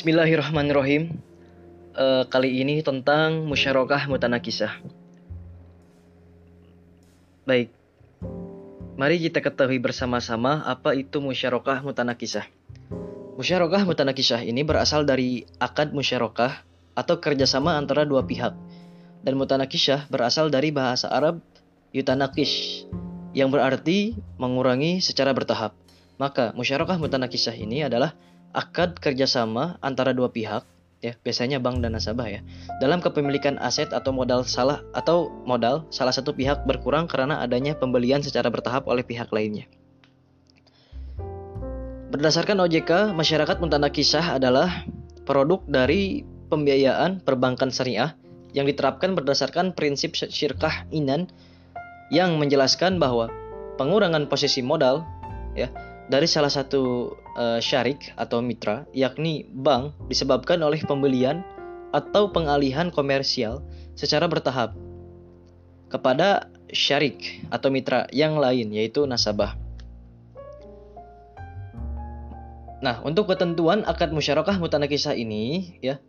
Bismillahirrahmanirrahim. 0.00 1.12
Eh, 1.92 2.24
kali 2.32 2.64
ini 2.64 2.80
tentang 2.80 3.44
musyarakah 3.44 4.08
mutanakisah. 4.08 4.80
Baik. 7.44 7.68
Mari 8.96 9.20
kita 9.20 9.44
ketahui 9.44 9.76
bersama-sama 9.76 10.64
apa 10.64 10.96
itu 10.96 11.20
musyarakah 11.20 11.84
mutanakisah. 11.84 12.48
Musyarakah 13.36 13.84
mutanakisah 13.84 14.40
ini 14.40 14.64
berasal 14.64 15.04
dari 15.04 15.44
akad 15.60 15.92
musyarakah 15.92 16.64
atau 16.96 17.20
kerjasama 17.20 17.76
antara 17.76 18.08
dua 18.08 18.24
pihak. 18.24 18.56
Dan 19.20 19.36
mutanakisah 19.36 20.08
berasal 20.08 20.48
dari 20.48 20.72
bahasa 20.72 21.12
Arab 21.12 21.44
yutanakish 21.92 22.88
yang 23.36 23.52
berarti 23.52 24.16
mengurangi 24.40 25.04
secara 25.04 25.36
bertahap. 25.36 25.76
Maka 26.16 26.56
musyarakah 26.56 26.96
mutanakisah 26.96 27.52
ini 27.52 27.84
adalah 27.84 28.16
akad 28.50 28.98
kerjasama 28.98 29.78
antara 29.82 30.10
dua 30.10 30.30
pihak 30.30 30.66
ya 31.00 31.16
biasanya 31.24 31.56
bank 31.56 31.80
dan 31.80 31.96
nasabah 31.96 32.28
ya 32.28 32.40
dalam 32.78 33.00
kepemilikan 33.00 33.56
aset 33.56 33.88
atau 33.96 34.12
modal 34.12 34.44
salah 34.44 34.84
atau 34.92 35.32
modal 35.48 35.88
salah 35.88 36.12
satu 36.12 36.36
pihak 36.36 36.68
berkurang 36.68 37.08
karena 37.08 37.40
adanya 37.40 37.72
pembelian 37.72 38.20
secara 38.20 38.52
bertahap 38.52 38.84
oleh 38.84 39.00
pihak 39.00 39.32
lainnya. 39.32 39.64
Berdasarkan 42.10 42.58
OJK, 42.66 43.14
masyarakat 43.14 43.62
mutanakisah 43.62 44.34
adalah 44.34 44.82
produk 45.22 45.62
dari 45.70 46.26
pembiayaan 46.50 47.22
perbankan 47.22 47.70
syariah 47.70 48.18
yang 48.50 48.66
diterapkan 48.66 49.14
berdasarkan 49.14 49.78
prinsip 49.78 50.18
syirkah 50.18 50.90
inan 50.90 51.30
yang 52.10 52.34
menjelaskan 52.42 52.98
bahwa 52.98 53.30
pengurangan 53.78 54.26
posisi 54.26 54.58
modal 54.58 55.06
ya 55.54 55.70
dari 56.10 56.26
salah 56.26 56.50
satu 56.50 57.14
uh, 57.38 57.62
syarik 57.62 58.10
atau 58.18 58.42
mitra, 58.42 58.82
yakni 58.90 59.46
bank, 59.46 59.94
disebabkan 60.10 60.58
oleh 60.58 60.82
pembelian 60.82 61.46
atau 61.94 62.34
pengalihan 62.34 62.90
komersial 62.90 63.62
secara 63.94 64.26
bertahap 64.26 64.74
kepada 65.86 66.50
syarik 66.74 67.46
atau 67.54 67.70
mitra 67.70 68.10
yang 68.10 68.42
lain, 68.42 68.74
yaitu 68.74 69.06
nasabah. 69.06 69.54
Nah, 72.82 72.98
untuk 73.06 73.30
ketentuan 73.30 73.86
akad 73.86 74.10
musyarakah 74.10 74.58
mutanakisah 74.58 75.14
ini, 75.14 75.78
ya, 75.78 76.02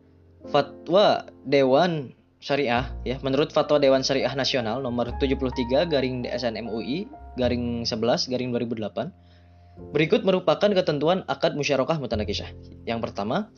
fatwa 0.49 1.29
Dewan 1.45 2.17
Syariah, 2.41 2.89
ya, 3.05 3.21
menurut 3.21 3.53
fatwa 3.53 3.77
Dewan 3.77 4.01
Syariah 4.01 4.33
Nasional 4.33 4.81
nomor 4.81 5.13
73 5.21 5.85
garing 5.85 6.25
DSN 6.25 6.57
MUI 6.65 7.05
garing 7.37 7.85
11 7.85 8.33
garing 8.33 8.49
2008 8.49 9.30
Berikut 9.79 10.21
merupakan 10.27 10.67
ketentuan 10.71 11.23
akad 11.25 11.55
musyarakah 11.55 11.97
mutanakisah. 11.97 12.51
Yang 12.83 12.99
pertama, 13.09 13.49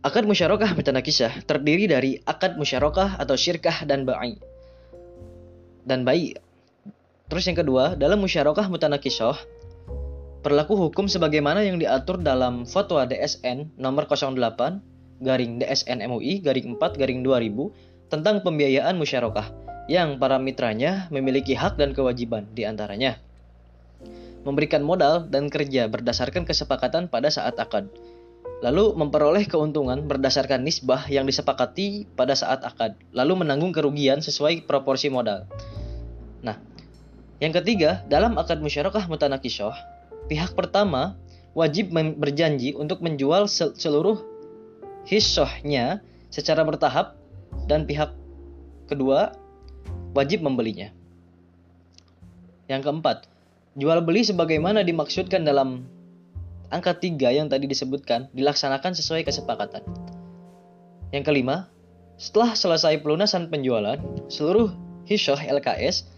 akad 0.00 0.24
musyarakah 0.24 0.72
mutanakisah 0.74 1.44
terdiri 1.44 1.84
dari 1.86 2.18
akad 2.24 2.56
musyarakah 2.56 3.20
atau 3.20 3.36
syirkah 3.36 3.84
dan 3.84 4.08
ba'i. 4.08 4.40
Dan 5.84 6.04
ba'i. 6.08 6.36
Terus 7.28 7.44
yang 7.44 7.60
kedua, 7.60 7.94
dalam 7.94 8.20
musyarakah 8.24 8.66
mutanakisah 8.72 9.36
berlaku 10.40 10.78
hukum 10.78 11.10
sebagaimana 11.10 11.66
yang 11.66 11.76
diatur 11.76 12.22
dalam 12.22 12.64
fatwa 12.64 13.04
DSN 13.04 13.76
nomor 13.76 14.06
08 14.06 14.38
garing 15.18 15.58
DSN 15.58 15.98
MUI 16.06 16.40
garing 16.40 16.78
4 16.78 16.94
garing 16.94 17.20
2000 17.26 18.08
tentang 18.08 18.40
pembiayaan 18.46 18.94
musyarakah 18.94 19.50
yang 19.90 20.16
para 20.22 20.38
mitranya 20.38 21.10
memiliki 21.10 21.58
hak 21.58 21.74
dan 21.74 21.90
kewajiban 21.90 22.46
di 22.54 22.62
antaranya 22.62 23.18
memberikan 24.48 24.80
modal 24.80 25.28
dan 25.28 25.52
kerja 25.52 25.92
berdasarkan 25.92 26.48
kesepakatan 26.48 27.12
pada 27.12 27.28
saat 27.28 27.60
akad. 27.60 27.92
Lalu 28.64 28.96
memperoleh 28.96 29.44
keuntungan 29.44 30.08
berdasarkan 30.08 30.64
nisbah 30.64 31.04
yang 31.12 31.28
disepakati 31.28 32.08
pada 32.16 32.32
saat 32.32 32.64
akad, 32.64 32.96
lalu 33.12 33.44
menanggung 33.44 33.70
kerugian 33.76 34.24
sesuai 34.24 34.64
proporsi 34.64 35.12
modal. 35.12 35.44
Nah, 36.40 36.56
yang 37.38 37.54
ketiga, 37.54 38.02
dalam 38.10 38.34
akad 38.34 38.58
musyarakah 38.58 39.06
mutanakisyoh, 39.06 39.76
pihak 40.26 40.56
pertama 40.58 41.14
wajib 41.54 41.94
berjanji 41.94 42.74
untuk 42.74 42.98
menjual 42.98 43.46
seluruh 43.52 44.18
hisohnya 45.06 46.02
secara 46.34 46.66
bertahap 46.66 47.14
dan 47.70 47.86
pihak 47.86 48.10
kedua 48.90 49.38
wajib 50.18 50.42
membelinya. 50.42 50.90
Yang 52.66 52.90
keempat, 52.90 53.18
Jual 53.78 54.02
beli 54.02 54.26
sebagaimana 54.26 54.82
dimaksudkan 54.82 55.46
dalam 55.46 55.86
angka 56.74 56.98
3 56.98 57.14
yang 57.30 57.46
tadi 57.46 57.70
disebutkan 57.70 58.26
dilaksanakan 58.34 58.90
sesuai 58.90 59.22
kesepakatan. 59.22 59.86
Yang 61.14 61.24
kelima, 61.30 61.70
setelah 62.18 62.58
selesai 62.58 62.98
pelunasan 62.98 63.46
penjualan, 63.46 64.02
seluruh 64.26 64.74
hisyah 65.06 65.38
LKS 65.62 66.10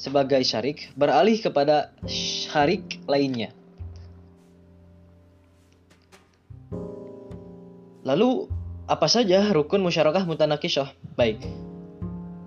sebagai 0.00 0.40
syarik 0.40 0.88
beralih 0.96 1.36
kepada 1.36 1.92
syarik 2.08 2.96
lainnya. 3.04 3.52
Lalu, 8.08 8.48
apa 8.88 9.06
saja 9.06 9.46
rukun 9.52 9.84
musyarakah 9.84 10.24
mutanakisah? 10.24 10.90
Baik, 11.14 11.44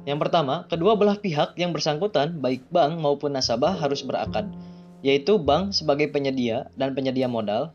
yang 0.06 0.22
pertama, 0.22 0.70
kedua 0.70 0.94
belah 0.94 1.18
pihak 1.18 1.58
yang 1.58 1.74
bersangkutan, 1.74 2.38
baik 2.38 2.70
bank 2.70 3.02
maupun 3.02 3.34
nasabah 3.34 3.74
harus 3.74 4.06
berakad, 4.06 4.46
yaitu 5.02 5.42
bank 5.42 5.74
sebagai 5.74 6.14
penyedia 6.14 6.70
dan 6.78 6.94
penyedia 6.94 7.26
modal 7.26 7.74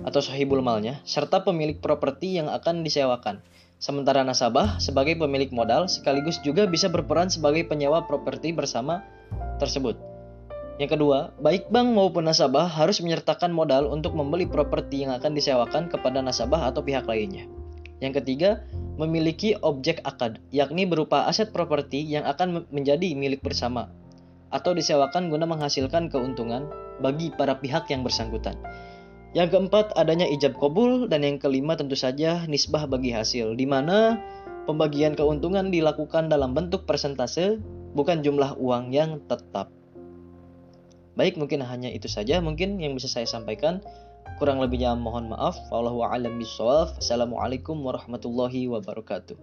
atau 0.00 0.24
sahibul 0.24 0.64
malnya, 0.64 1.04
serta 1.04 1.44
pemilik 1.44 1.76
properti 1.76 2.40
yang 2.40 2.48
akan 2.48 2.80
disewakan. 2.80 3.44
Sementara 3.80 4.24
nasabah 4.24 4.80
sebagai 4.80 5.16
pemilik 5.16 5.52
modal 5.52 5.88
sekaligus 5.88 6.40
juga 6.40 6.64
bisa 6.64 6.88
berperan 6.88 7.28
sebagai 7.28 7.64
penyewa 7.68 8.04
properti 8.08 8.52
bersama 8.52 9.04
tersebut. 9.60 9.96
Yang 10.80 10.96
kedua, 10.96 11.36
baik 11.44 11.68
bank 11.68 11.92
maupun 11.92 12.24
nasabah 12.24 12.64
harus 12.64 13.04
menyertakan 13.04 13.52
modal 13.52 13.92
untuk 13.92 14.16
membeli 14.16 14.48
properti 14.48 15.04
yang 15.04 15.12
akan 15.12 15.36
disewakan 15.36 15.92
kepada 15.92 16.24
nasabah 16.24 16.72
atau 16.72 16.80
pihak 16.80 17.04
lainnya. 17.04 17.44
Yang 18.00 18.24
ketiga, 18.24 18.64
memiliki 19.00 19.56
objek 19.64 20.04
akad, 20.04 20.36
yakni 20.52 20.84
berupa 20.84 21.24
aset 21.24 21.48
properti 21.56 22.04
yang 22.04 22.28
akan 22.28 22.68
menjadi 22.68 23.16
milik 23.16 23.40
bersama 23.40 23.88
atau 24.52 24.76
disewakan 24.76 25.32
guna 25.32 25.48
menghasilkan 25.48 26.12
keuntungan 26.12 26.68
bagi 27.00 27.32
para 27.32 27.56
pihak 27.56 27.88
yang 27.88 28.04
bersangkutan. 28.04 28.58
Yang 29.30 29.56
keempat, 29.56 29.94
adanya 29.94 30.26
ijab 30.26 30.58
kabul 30.58 31.06
dan 31.06 31.22
yang 31.22 31.38
kelima 31.38 31.78
tentu 31.78 31.94
saja 31.94 32.44
nisbah 32.50 32.84
bagi 32.90 33.14
hasil, 33.14 33.54
di 33.54 33.62
mana 33.62 34.18
pembagian 34.66 35.14
keuntungan 35.14 35.70
dilakukan 35.70 36.26
dalam 36.26 36.50
bentuk 36.50 36.82
persentase, 36.82 37.62
bukan 37.94 38.26
jumlah 38.26 38.58
uang 38.58 38.90
yang 38.90 39.22
tetap. 39.30 39.70
Baik, 41.14 41.38
mungkin 41.38 41.62
hanya 41.62 41.90
itu 41.94 42.10
saja 42.10 42.42
mungkin 42.42 42.82
yang 42.82 42.98
bisa 42.98 43.06
saya 43.06 43.26
sampaikan. 43.26 43.78
Kurang 44.40 44.60
lebihnya 44.64 44.96
mohon 44.96 45.28
maaf. 45.28 45.56
Wallahu 45.68 46.00
a'lam 46.00 46.40
bishawab. 46.40 46.96
Assalamualaikum 46.96 47.76
warahmatullahi 47.84 48.72
wabarakatuh. 48.72 49.36